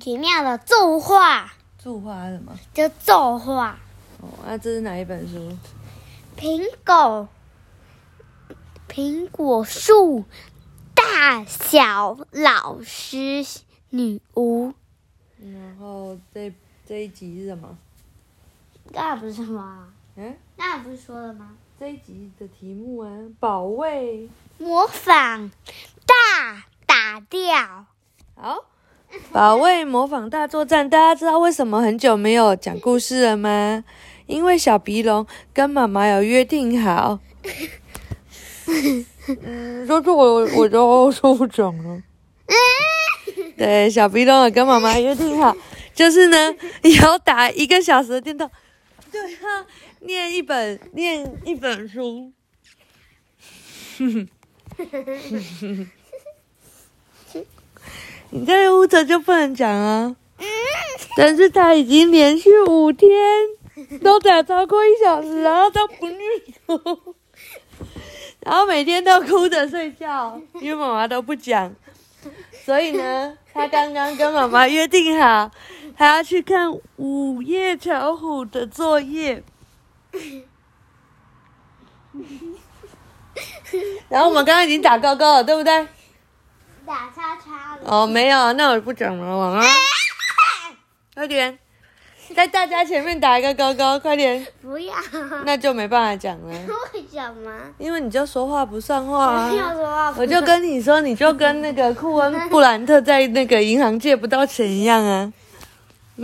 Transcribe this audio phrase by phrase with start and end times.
[0.00, 2.58] 奇妙的作画，著画是什么？
[2.72, 3.78] 就作画。
[4.22, 5.56] 哦，那这是哪一本书？
[6.38, 7.28] 苹果，
[8.88, 10.24] 苹果树，
[10.94, 13.44] 大小老师
[13.90, 14.72] 女巫。
[15.38, 16.52] 然后这
[16.86, 17.76] 这一集是什么？
[18.92, 19.88] 那不是什么啊？
[20.16, 21.50] 嗯，刚才不是说了吗？
[21.78, 24.28] 这一集的题目啊，保卫。
[24.58, 25.50] 模仿
[26.06, 27.86] 大打掉。
[28.34, 28.64] 好，
[29.32, 33.84] 保卫模仿大作战，大家知道为什么很久没有讲故事了吗？
[34.26, 37.18] 因为小鼻龙跟妈妈有约定好。
[39.26, 42.00] 嗯，说是我我都说不准了。
[43.58, 45.56] 对，小鼻龙有跟妈妈约定好，
[45.92, 46.54] 就是呢，
[47.02, 48.48] 要打一个小时的电动，
[49.10, 49.66] 就要
[50.00, 52.32] 念一本念一本书。
[58.30, 60.16] 你在屋子就不能讲啊。
[61.16, 63.10] 但是他已经连续五天
[64.02, 66.18] 都打超过一小时，然后都不念
[66.66, 67.14] 书，
[68.40, 71.74] 然后每天都哭着睡觉，因为妈妈都不讲。
[72.64, 75.50] 所以呢，他刚刚跟妈妈约定好，
[75.96, 79.42] 他要去看午夜巧虎的作业。
[84.08, 85.86] 然后我们刚刚已经打勾勾了，对不对？
[86.90, 87.82] 打叉叉了。
[87.84, 89.64] 哦，没有，那我不讲了，晚安。
[91.14, 91.56] 快点，
[92.34, 94.92] 在大家前面打一个勾勾，快点，不要。
[95.44, 96.52] 那就没办法讲了，
[96.92, 97.52] 会讲吗？
[97.78, 100.12] 因为你就说话不算话啊。
[100.16, 105.32] 我就跟你说，你就跟那个库恩布兰特在那个银行借不到钱一样啊。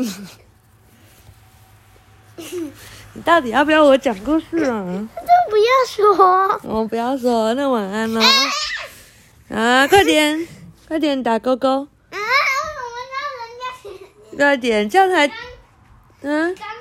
[3.13, 4.83] 你到底要不要我讲故事啊？
[4.83, 6.61] 都不要说。
[6.65, 8.21] 我不要说，那晚安了。
[9.49, 10.47] 啊，快点，
[10.87, 11.79] 快点打勾勾，啊！
[12.11, 12.21] 我们
[13.13, 15.27] 让人家快点，这样才，
[16.23, 16.77] 嗯，刚刚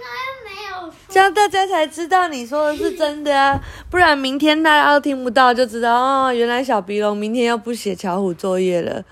[0.45, 0.97] 没有说。
[1.09, 9.03] 这样大家才知道你说的是真的啊，不然明天大家都听不到，就知道哦，原来小鼻龙明天要不写巧虎作业了，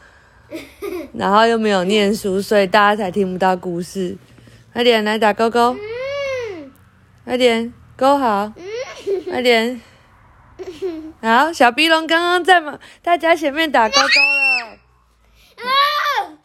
[1.18, 4.16] 然后又没有念书，所以大家才听不到故事。
[4.74, 6.72] 快点来打勾勾，嗯
[7.26, 9.82] 快点勾好，嗯快点。
[11.20, 14.53] 好，小鼻龙刚刚在嘛大家前面打勾勾了。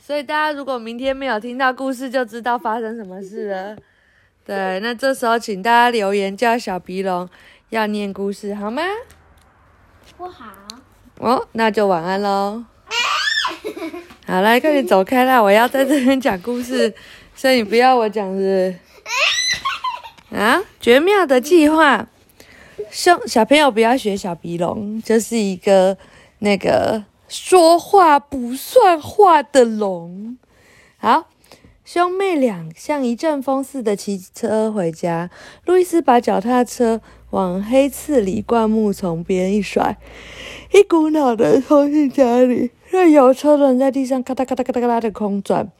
[0.08, 0.10] 啊！
[0.10, 3.76] 所以大家如果明天没有听到故事，就知道发生什么事了。
[4.42, 7.28] 对，那这时候请大家留言叫小鼻龙
[7.68, 8.82] 要念故事好吗？
[10.16, 10.46] 不好。
[11.18, 12.64] 哦，那就晚安喽。
[14.26, 15.42] 好，来，快点走开啦！
[15.42, 16.94] 我要在这边讲故事，
[17.34, 18.78] 所以你不要我讲是
[20.30, 22.06] 不是啊，绝妙的计划。
[22.90, 25.98] 小小朋友不要学小鼻龙，这是一个
[26.38, 30.38] 那个说话不算话的龙。
[30.96, 31.28] 好，
[31.84, 35.30] 兄妹俩像一阵风似的骑车回家。
[35.64, 37.00] 路易斯把脚踏车
[37.30, 39.98] 往黑刺里灌木丛边一甩，
[40.72, 45.70] 一股脑的冲进家里，任由车轮在地上咔嗒咔嗒咔嗒咔嗒的空转。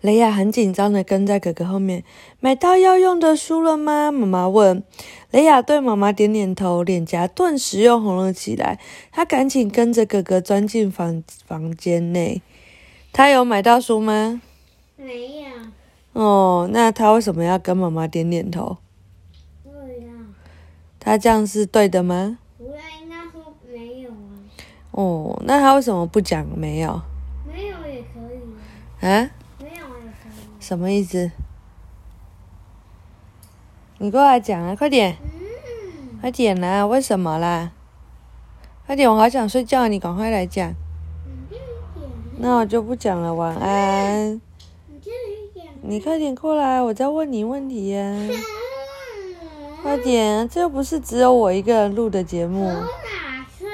[0.00, 2.02] 雷亚很紧张的跟在哥哥后面。
[2.40, 4.10] 买到要用的书了吗？
[4.10, 4.82] 妈妈问。
[5.30, 8.80] 雷亚对妈妈点点头，脸颊顿时又红了起来。
[9.12, 12.42] 她赶紧跟着哥哥钻进房房间内。
[13.12, 14.40] 他有买到书吗？
[14.96, 15.50] 没有。
[16.12, 18.78] 哦，那他为什么要跟妈妈点点头？
[19.62, 20.08] 不要。
[20.98, 22.38] 他这样是对的吗？
[22.58, 24.14] 不对，应该说没有啊。
[24.90, 27.02] 哦，那他为什么不讲没有？
[27.46, 29.06] 没有也可以。
[29.06, 29.30] 啊？
[29.58, 30.60] 没有也可以。
[30.60, 31.30] 什么意思？
[34.02, 36.18] 你过来讲啊，快点，嗯。
[36.22, 36.86] 快点啦！
[36.86, 37.70] 为什么啦？
[38.86, 40.72] 快点，我好想睡觉，你赶快来讲。
[42.38, 44.40] 那我就不讲了，晚安。
[44.86, 45.66] 你这里点。
[45.82, 48.30] 你快点过来，我在问你问题呀、嗯。
[49.84, 53.66] 快点，这又不是只有我一个人录的节目河马色。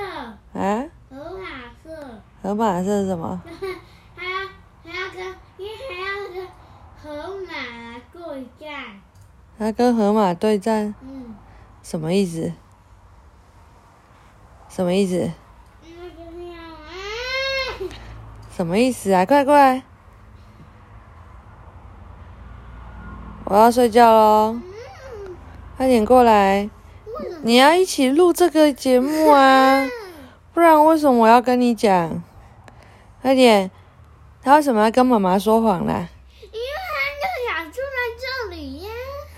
[0.59, 0.85] 啊！
[1.09, 1.47] 河马
[1.85, 2.21] 色。
[2.43, 3.41] 河马是什么？
[4.17, 4.39] 还要
[4.83, 5.25] 还要跟，
[5.59, 6.45] 因为还要跟
[7.01, 9.01] 河马来对战。
[9.59, 11.35] 他跟河马对战，嗯。
[11.83, 12.53] 什么意思？
[14.69, 15.31] 什么意思？
[18.55, 19.25] 什么意思啊？
[19.25, 19.83] 快过来！
[23.45, 25.37] 我要睡觉喽，嗯。
[25.77, 26.69] 快点过来！
[27.43, 29.89] 你要一起录这个节目啊，
[30.53, 32.23] 不然为什么我要跟你讲？
[33.23, 33.71] 快点！
[34.43, 36.09] 他为什么要跟妈妈说谎啦？
[36.41, 38.89] 因为他就想住在这里呀。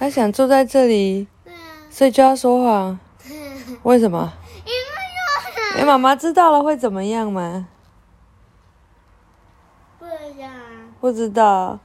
[0.09, 1.59] 他想住在这里，对啊。
[1.91, 2.99] 所以就要说谎。
[3.83, 4.33] 为什么？
[4.65, 5.85] 因为。
[5.85, 7.69] 妈妈知道了会怎么样吗？
[9.99, 10.55] 不知道啊。
[10.99, 11.79] 不知道。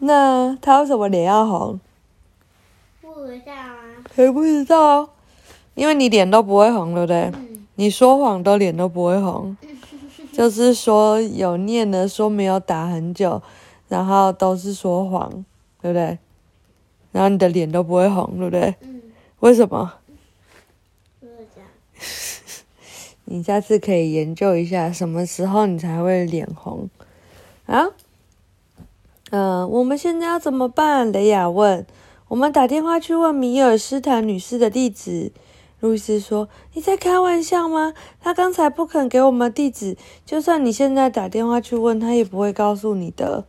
[0.00, 1.80] 那他为什么脸要红？
[3.00, 3.72] 不知道啊。
[4.14, 5.08] 还不知道，
[5.74, 7.22] 因为你脸都不会红，对不对？
[7.34, 9.56] 嗯，你说谎都脸都不会红，
[10.30, 13.40] 就是说有念的说没有打很久，
[13.88, 15.30] 然后都是说谎，
[15.80, 16.18] 对不对？
[17.14, 18.74] 然后你的脸都不会红，对不对？
[18.80, 19.00] 嗯，
[19.38, 19.94] 为什么？
[23.26, 26.90] 你下次可以研究一下，什么时候你才会脸红
[27.66, 27.86] 啊？
[29.30, 31.12] 嗯、我们现在要怎么办？
[31.12, 31.86] 雷亚问。
[32.26, 35.30] 我们打电话去问米尔斯坦女士的地址。
[35.78, 37.92] 路易斯说：“你在开玩笑吗？
[38.20, 43.44] 她刚才不肯给我们地址，就算你现在打电话去问，她也不会告诉你的。”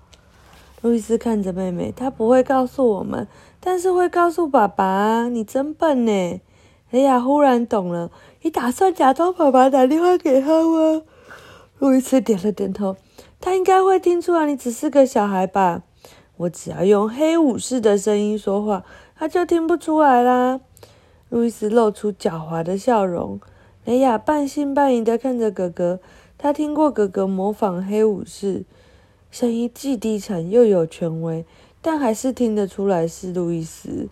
[0.82, 3.28] 路易斯看着妹妹，她不会告诉我们，
[3.66, 5.28] 但是会告诉爸爸。
[5.28, 6.40] 你真笨呢！
[6.92, 8.12] 雷亚忽然懂了，
[8.44, 11.02] 你打算假装爸爸打电话给他吗？
[11.80, 12.96] 路易斯点了点头，
[13.42, 15.82] 他应该会听出来你只是个小孩吧？
[16.38, 18.84] 我只要用黑武士的声音说话，
[19.16, 20.62] 他就听不出来啦。
[21.30, 23.40] 路易斯露出狡猾的笑容。
[23.84, 26.00] 雷亚半信半疑的看着哥哥，
[26.38, 28.64] 他听过哥哥模仿黑武士，
[29.32, 31.44] 声音既低沉又有权威，
[31.88, 34.08] 但还是听得出来是路易斯。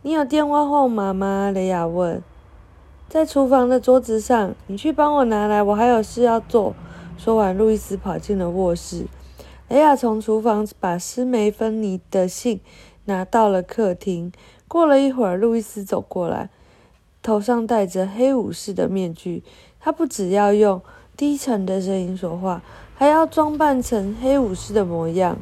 [0.00, 1.50] 你有电话号码吗？
[1.54, 2.22] 雷亚问。
[3.10, 6.74] 在厨房的桌子上，你去帮我拿来，我还有事要做。
[7.18, 9.04] 说完，路易斯跑进了卧室。
[9.68, 12.62] 雷亚从厨房把施梅芬妮的信
[13.04, 14.32] 拿到了客厅。
[14.66, 16.48] 过了一会儿，路易斯走过来，
[17.22, 19.42] 头上戴着黑武士的面具。
[19.78, 20.80] 他不只要用
[21.18, 22.62] 低沉的声音说话，
[22.94, 25.36] 还要装扮成黑武士的模样。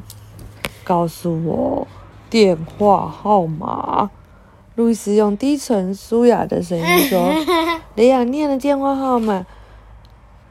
[0.89, 1.87] 告诉我
[2.31, 4.09] 电话号码。
[4.73, 7.31] 路易斯用低沉舒雅的声音说。
[7.93, 9.45] 雷亚念了电话号码，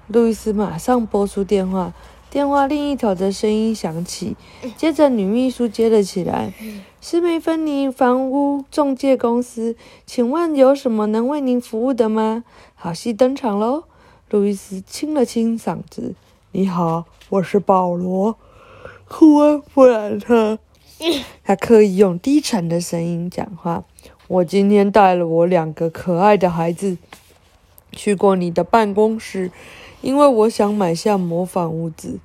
[0.06, 1.93] 路易斯马上拨出电话。
[2.31, 4.37] 电话另一头的声音响起，
[4.76, 6.52] 接着女秘书接了起来
[7.00, 9.75] ：“斯梅芬尼房屋中介公司，
[10.06, 12.44] 请问有什么能为您服务的吗？”
[12.76, 13.84] 好戏登场喽！
[14.31, 16.14] 路易斯清了清嗓子
[16.52, 18.34] ：“你好，我是保罗·
[19.08, 20.58] 库恩·布兰特。”
[21.44, 23.84] 他刻意用低沉的声音讲话。
[24.26, 26.99] 我今天带了我两个可爱的孩子
[27.93, 29.50] 去过你的办公室，
[30.02, 32.19] 因为我想买下模仿屋子。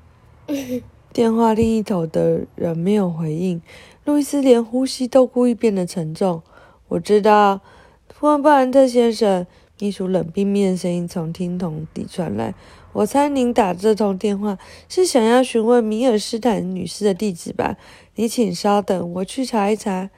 [1.14, 3.62] 电话另一头的人没有回应，
[4.04, 6.42] 路易斯连呼吸都故意变得沉重。
[6.88, 7.62] 我知道，
[8.10, 9.46] 富恩布兰特先生，
[9.80, 12.56] 秘书冷冰冰的声音从听筒里传来。
[12.94, 14.58] 我猜您打这通电话
[14.88, 17.76] 是想要询问米尔斯坦女士的地址吧？
[18.16, 20.10] 你请稍等，我去查一查。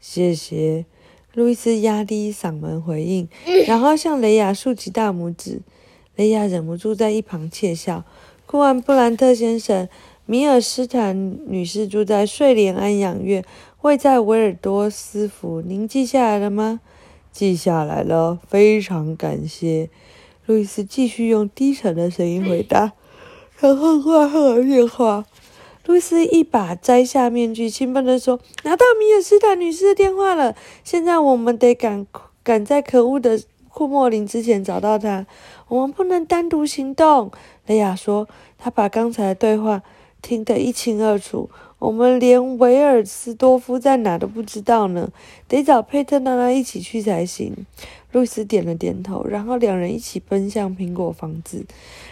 [0.00, 0.86] 谢谢。
[1.34, 3.28] 路易斯压低嗓门回应，
[3.66, 5.60] 然后向雷亚竖起大拇指。
[6.16, 8.04] 雷亚忍不住在一旁窃笑。
[8.44, 9.88] 库安布兰特先生，
[10.26, 13.42] 米尔斯坦女士住在睡莲安养院，
[13.80, 15.62] 位在维尔多斯福。
[15.62, 16.80] 您记下来了吗？
[17.30, 19.88] 记下来了，非常感谢。
[20.46, 22.92] 路易斯继续用低沉的声音回答，
[23.60, 25.24] 然后挂上了电话。
[25.86, 30.54] 路易斯一把摘下面具，兴奋地说：“拿到米尔斯坦女士的电话了！
[30.84, 32.06] 现在我们得赶
[32.42, 35.26] 赶在可恶的库莫林之前找到他。
[35.68, 37.32] 我们不能单独行动。”
[37.66, 38.28] 雷亚说
[38.58, 39.82] ：“他把刚才的对话
[40.20, 41.50] 听得一清二楚。
[41.82, 45.10] 我们连维尔斯多夫在哪都不知道呢，
[45.48, 47.66] 得找佩特娜拉一起去才行。”
[48.12, 51.66] 路易斯点了点头，然后两人一起奔向苹果房子。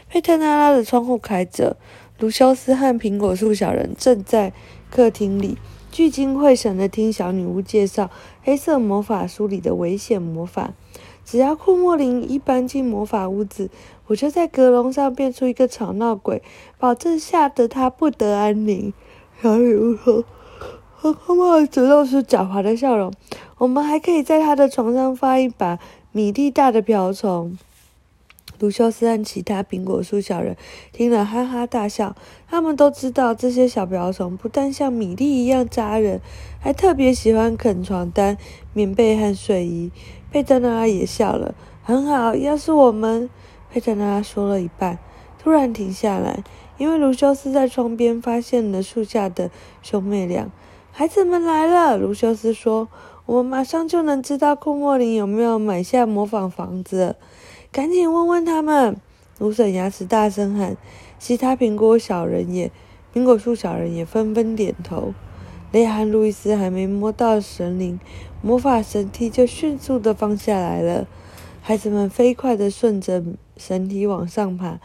[0.09, 1.77] 佩特娜拉的窗户开着。
[2.19, 4.53] 卢修斯和苹果树小人正在
[4.91, 5.57] 客厅里
[5.91, 8.11] 聚精会神地听小女巫介绍
[8.43, 10.75] 黑色魔法书里的危险魔法。
[11.25, 13.71] 只要库莫林一搬进魔法屋子，
[14.09, 16.43] 我就在阁楼上变出一个吵闹鬼，
[16.77, 18.93] 保证吓得他不得安宁。
[19.43, 20.23] 小女巫说
[20.95, 23.11] ：“和库莫子露出狡猾的笑容。
[23.57, 25.79] 我们还可以在他的床上放一把
[26.13, 27.57] 米粒大的瓢虫。”
[28.61, 30.55] 卢修斯和其他苹果树小人
[30.93, 32.15] 听了哈哈大笑。
[32.47, 36.21] 他们都知道这些小瓢虫不但像米粒一样扎人，
[36.61, 38.37] 还特别喜欢啃床单、
[38.75, 39.91] 棉被和睡衣。
[40.31, 41.55] 佩特娜拉也笑了。
[41.83, 43.31] 很好，要是我们……
[43.73, 44.99] 佩特娜拉说了一半，
[45.43, 46.45] 突然停下来，
[46.81, 49.51] 因为卢修斯在窗边发现了树下的
[49.83, 50.51] 兄妹俩。
[50.91, 52.89] 孩子们来了，卢修斯说
[53.27, 57.17] ：“我们马上就能知道库莫林有没有买下模仿房子。”
[57.71, 58.97] 赶紧问问他们！
[59.39, 60.75] 芦笋牙齿大声喊，
[61.19, 62.73] 其他苹果小人也，
[63.13, 65.13] 苹果树小人也纷纷点头。
[65.73, 68.01] 雷亚和路易斯还没摸到神灵，
[68.41, 71.07] 魔法神梯就迅速的放下来了。
[71.61, 73.23] 孩子们飞快的顺着
[73.59, 74.81] 神梯往上爬，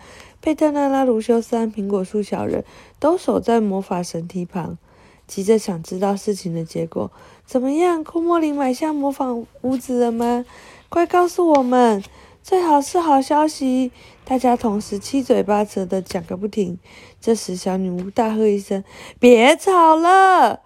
[0.45, 2.63] 佩特拉拉、卢修斯和苹果树小人
[2.99, 4.77] 都守在魔法神梯旁，
[5.25, 7.11] 急着想知道事情的结果。
[7.47, 8.03] 怎么样？
[8.03, 10.45] 库莫林买下魔法屋子了吗？
[10.87, 12.03] 快告诉我们！
[12.43, 13.91] 最好是好消息！
[14.23, 16.77] 大家同时七嘴八舌的讲个不停。
[17.19, 18.83] 这时，小女巫大喝一声
[19.19, 20.59] ：“别吵了，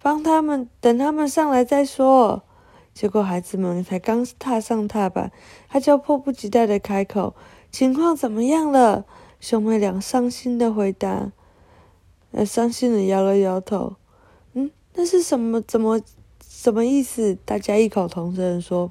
[0.00, 2.44] 帮他们，等他们上来再说。”
[2.94, 5.32] 结果，孩子们才刚踏上踏板，
[5.68, 7.34] 他就迫不及待的开口
[7.72, 9.04] ：“情况怎么样了？”
[9.44, 11.30] 兄妹俩伤心的回答
[12.32, 13.96] ：“呃，伤心的摇了摇头。
[14.54, 15.60] ”“嗯，那是什么？
[15.60, 16.00] 怎么？
[16.40, 18.90] 什么意思？”大家异口同声说：“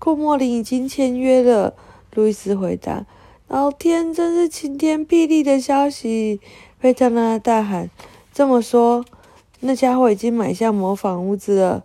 [0.00, 1.74] 库莫林已经签约了。”
[2.12, 3.06] 路易斯回答
[3.46, 6.40] ：“老天，真是晴天霹雳的消息！”
[6.80, 7.88] 佩特拉大喊
[8.34, 9.04] ：“这么说，
[9.60, 11.84] 那家伙已经买下模仿屋子了？”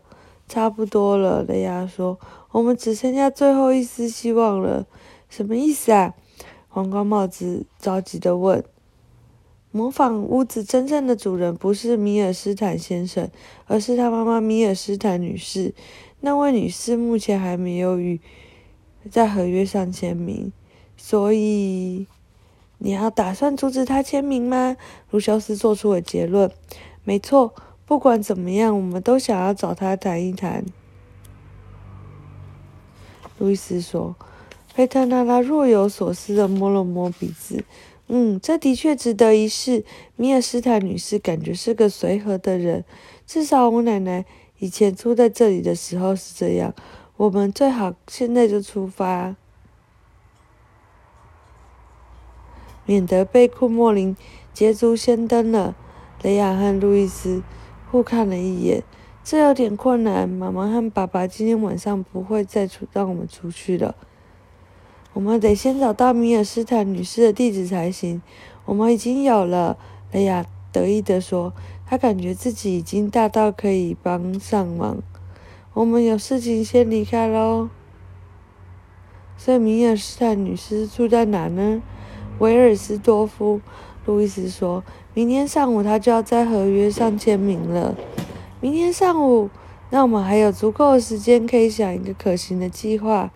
[0.49, 2.17] 差不多了，雷亚说
[2.53, 4.87] ：“我们只剩下最后一丝希望了。”
[5.29, 6.15] 什么意思啊？
[6.69, 8.63] 皇冠帽子着急的问。
[9.71, 13.29] 模仿屋子真正的主人不是米尔斯坦先生，
[13.67, 15.75] 而是他妈妈米尔斯坦女士。
[16.21, 18.19] 那位女士目前还没有与
[19.11, 20.51] 在合约上签名，
[20.97, 22.07] 所以
[22.79, 24.77] 你要打算阻止她签名吗？
[25.11, 26.51] 卢修斯做出了结论。
[27.03, 27.53] 没错。
[27.85, 30.63] 不管怎么样，我们都想要找他谈一谈。”
[33.39, 34.15] 路易斯说。
[34.73, 37.63] 佩特娜拉若有所思的摸了摸鼻子
[38.07, 39.83] ，“嗯，这的确值得一试。”
[40.15, 42.85] 米尔斯坦女士感觉是个随和的人，
[43.27, 44.25] 至少我奶奶
[44.59, 46.73] 以前住在这里的时候是这样。
[47.17, 49.35] 我们最好现在就出发，
[52.85, 54.15] 免得被库莫林
[54.53, 55.75] 捷足先登了。
[56.21, 57.43] 雷亚和路易斯。
[57.91, 58.83] 互看了一眼，
[59.23, 60.29] 这有点困难。
[60.29, 63.95] 妈妈和爸爸今天晚上不会再出让我们出去了。
[65.13, 68.21] 我们得先找到米尔斯坦女士的地址才行。
[68.65, 69.77] 我们已经有了，
[70.11, 71.53] 雷亚得意地说。
[71.87, 75.01] 她感觉自己已经大到可以帮上忙。
[75.73, 77.69] 我们有事情先离开喽。
[79.35, 81.81] 所以米尔斯坦女士住在哪呢？
[82.37, 83.59] 维尔斯多夫。
[84.05, 84.83] 路易斯说
[85.15, 87.95] ：“明天上午他就要在合约上签名了。
[88.61, 89.49] 明天上午，
[89.89, 93.31] 那我们还有足够的时间可以想一个可行的计划。”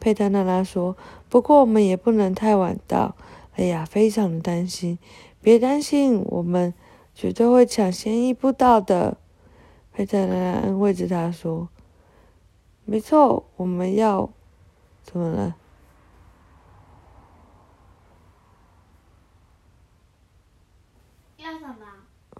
[0.00, 0.96] 佩特娜拉说
[1.28, 3.14] ：“不过我们也不能太晚到。”
[3.56, 4.98] 哎呀，非常的担心。
[5.40, 6.72] 别担心，我们
[7.14, 9.18] 绝对会抢先一步到的。”
[9.92, 11.68] 佩特娜拉安慰着他说
[12.86, 14.30] ：“没错，我们要
[15.02, 15.56] 怎么了？”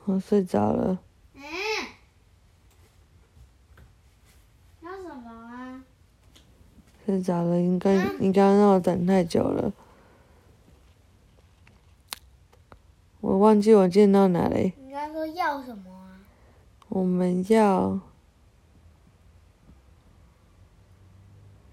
[0.05, 0.99] 我睡着了。
[1.35, 1.43] 嗯。
[4.81, 5.85] 要什么啊？
[7.05, 9.73] 睡着了，应该你刚刚让我等太久了。
[13.21, 14.73] 我忘记我见到哪里。
[14.85, 16.19] 你刚说要什么啊？
[16.89, 18.01] 我们要。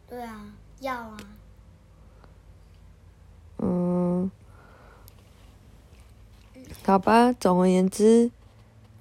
[0.08, 1.18] 对啊，要啊。
[3.58, 4.32] 嗯。
[6.86, 8.32] 好吧，总而言之，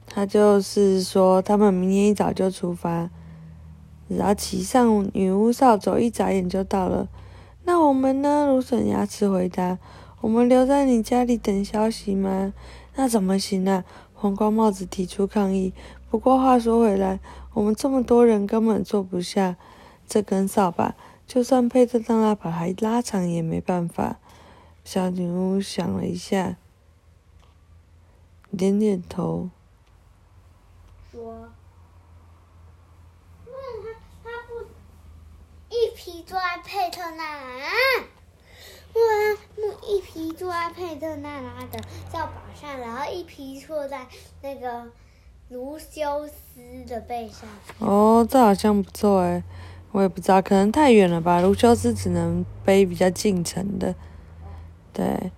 [0.06, 3.08] 他就是说，他们明天一早就出发，
[4.08, 7.08] 然后骑上女巫扫帚，一眨眼就到了。
[7.64, 8.46] 那我们呢？
[8.46, 9.78] 芦笋牙齿回答
[10.22, 12.54] ：“我们留在你家里等消息吗？”
[12.96, 13.84] 那怎么行啊？
[14.14, 15.72] 皇冠帽子提出抗议。
[16.10, 17.20] 不过话说回来，
[17.52, 19.56] 我们这么多人根本坐不下
[20.06, 20.94] 这根扫把，
[21.26, 24.16] 就算佩特当拉把还拉长也没办法。
[24.82, 26.56] 小女巫想了一下。
[28.56, 29.50] 点点头，
[31.12, 31.50] 说
[33.44, 34.64] ：“那他他不
[35.98, 37.66] 一批坐在佩特纳拉，
[38.92, 39.36] 不然
[39.82, 44.06] 一批坐在佩特纳拉的扫把上，然后一批坐在
[44.40, 44.86] 那个
[45.48, 47.48] 卢修斯的背上。”
[47.80, 49.42] 哦，这好像不错哎，
[49.90, 51.40] 我也不知道，可能太远了吧？
[51.40, 53.92] 卢修斯只能背比较近程的，
[54.92, 55.32] 对。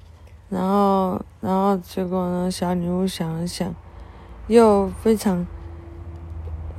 [0.51, 2.51] 然后，然后结果呢？
[2.51, 3.75] 小女巫想了想，
[4.49, 5.47] 又非常，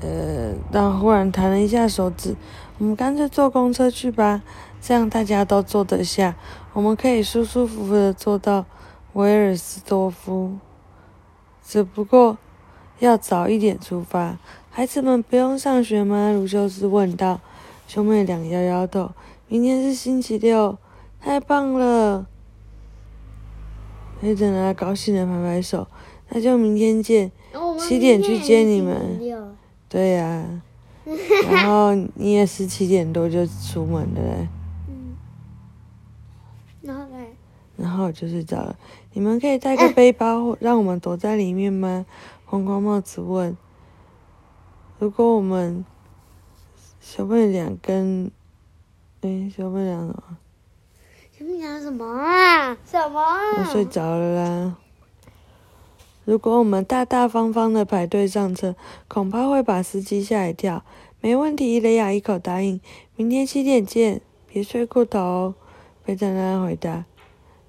[0.02, 2.36] 呃，然后忽然弹了一下手指
[2.80, 4.42] ：“我们干脆坐公车去吧，
[4.82, 6.36] 这样大家都坐得下，
[6.74, 8.66] 我们可以舒舒服服的坐到
[9.14, 10.58] 维尔斯多夫。
[11.64, 12.38] 只不过
[13.00, 14.38] 要早一点出发。
[14.70, 17.40] 孩子们不用上学吗？”卢修斯问道。
[17.88, 19.12] 兄妹俩摇摇头
[19.50, 20.78] ：“明天是星期六，
[21.20, 22.26] 太棒了。”
[24.22, 25.88] 佩特拉高兴的拍拍手，
[26.30, 27.32] 那就明天见，
[27.78, 29.20] 七点去接你们。
[29.92, 30.62] 对呀，
[31.52, 34.48] 然后你也是七点多就出门的嘞。
[34.88, 35.18] 嗯。
[36.82, 37.36] 然后嘞？
[37.76, 38.74] 然后我就睡着了。
[39.12, 42.06] 你们可以带个背包，让我们躲在里面吗？
[42.46, 43.58] 红光帽子问。
[45.00, 45.84] 如果我们
[47.02, 48.32] 小笨两跟，
[49.20, 50.38] 哎，小笨两什么？
[51.38, 52.78] 小笨两什么啊？
[52.86, 53.20] 什么？
[53.58, 54.78] 我睡着了啦。
[56.24, 58.76] 如果我们大大方方的排队上车，
[59.08, 60.84] 恐怕会把司机吓一跳。
[61.20, 62.80] 没问题，雷亚一口答应。
[63.16, 65.56] 明天七点见，别睡过头哦。
[66.06, 67.06] 贝特拉回答：“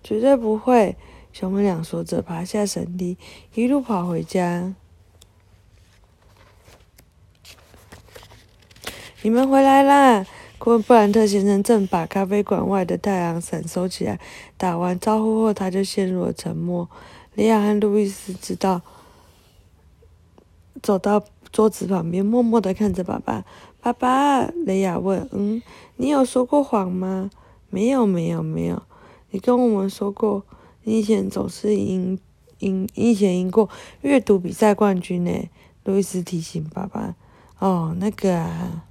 [0.03, 0.97] 绝对不会。”
[1.33, 3.17] 小妹俩说着，爬下神梯，
[3.55, 4.75] 一路跑回家。
[9.23, 10.27] 你们回来啦！
[10.59, 14.21] 库布兰特先生正把咖啡馆外的太阳伞收起来。
[14.57, 16.89] 打完招呼后，他就陷入了沉默。
[17.35, 18.83] 雷亚和路易斯知道，
[20.83, 23.45] 走到桌子旁边，默默的看着爸爸。
[23.81, 25.62] 爸爸，雷亚问：“嗯，
[25.97, 27.31] 你有说过谎吗
[27.71, 28.83] ？”“没有，没有，没有。
[29.33, 30.45] ”“你跟我们说过，
[30.85, 32.19] 你以前总是赢
[32.59, 33.69] 赢，以前赢过
[34.03, 35.33] 阅读比赛冠军呢。”
[35.85, 37.17] 路易斯提醒爸爸。
[37.59, 38.85] “哦，那个啊，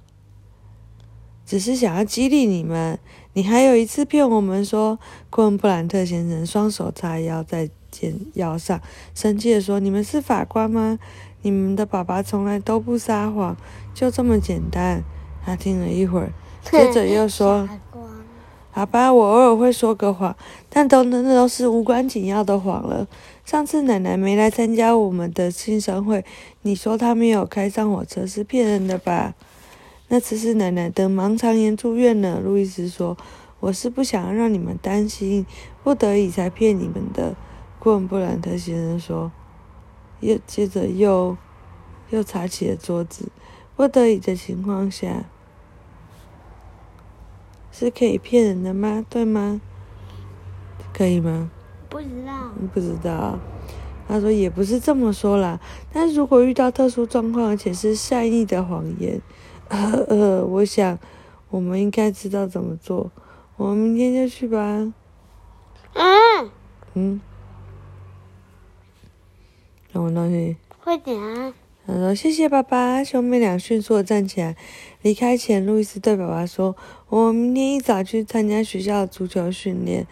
[1.46, 2.98] 只是想要激励你们。
[3.34, 4.98] 你还有一次骗我们说，
[5.30, 8.80] 库恩布兰特先生双手叉腰在。”肩腰上，
[9.14, 10.98] 生气的说：“你们是法官吗？
[11.42, 13.56] 你们的爸爸从来都不撒谎，
[13.94, 15.04] 就这么简单。”
[15.44, 16.32] 他听了一会儿，
[16.62, 17.68] 接着又说
[18.70, 20.34] ：“好吧，我偶尔会说个谎，
[20.70, 23.06] 但都那都是无关紧要的谎了。
[23.44, 26.24] 上次奶奶没来参加我们的庆生会，
[26.62, 29.34] 你说她没有开上火车是骗人的吧？
[30.08, 33.16] 那次是奶奶得盲肠炎住院了。”路易斯说
[33.58, 35.44] ：“我是不想让你们担心，
[35.82, 37.34] 不得已才骗你们的。”
[37.82, 39.32] 库恩布兰特先生说，
[40.20, 41.36] 又接着又
[42.10, 43.28] 又擦起了桌子。
[43.74, 45.24] 不得已的情况下，
[47.72, 49.04] 是可以骗人的吗？
[49.10, 49.60] 对吗？
[50.94, 51.50] 可以吗？
[51.88, 52.52] 不知道。
[52.72, 53.40] 不知道。
[54.06, 55.58] 他说也不是这么说啦，
[55.92, 59.20] 但如果遇到特殊状况，而且是善意的谎言，
[59.68, 60.96] 呃，我想
[61.50, 63.10] 我们应该知道怎么做。
[63.56, 64.92] 我们明天就去吧。
[65.94, 66.50] 嗯。
[66.94, 67.20] 嗯。
[69.92, 70.56] 什么东西？
[70.82, 71.54] 快点啊！
[71.86, 74.56] 他说：“谢谢爸爸。”兄妹俩迅速的站起来。
[75.02, 76.76] 离开前，路易斯对爸爸说
[77.10, 80.06] ：“我明天一早去参加学校的足球训练，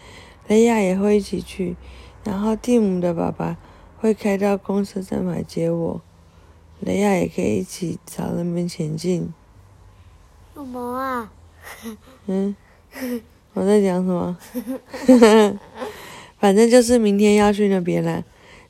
[0.49, 1.77] 雷亚也会一起去。
[2.25, 3.57] 然后蒂姆的爸爸
[3.99, 6.01] 会开到公司站牌接我，
[6.81, 9.33] 雷亚也可以一起朝那边前进。”
[10.55, 11.33] 什么啊？
[12.27, 12.55] 嗯？
[13.55, 14.37] 我在讲什么？
[16.39, 18.25] 反正就是明天要去那边了。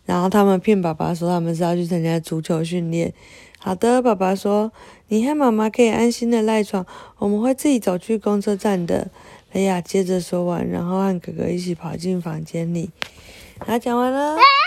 [0.04, 3.12] 然后他们骗爸爸说他们是要去参加足球训练。
[3.58, 4.72] 好的，爸爸说
[5.08, 6.86] 你和妈妈可以安心的赖床，
[7.18, 9.10] 我们会自己走去公车站的。
[9.52, 12.90] 雷亚接着说完，然后和哥哥一起跑进房间里。
[13.58, 14.36] 他讲完了。